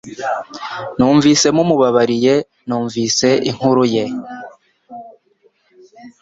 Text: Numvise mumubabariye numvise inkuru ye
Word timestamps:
Numvise 0.97 1.47
mumubabariye 1.55 2.33
numvise 2.67 3.27
inkuru 3.49 3.83
ye 3.93 4.05